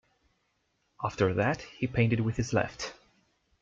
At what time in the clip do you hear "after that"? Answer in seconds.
1.03-1.61